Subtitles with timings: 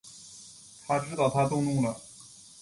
[0.87, 1.95] 他知道她动怒了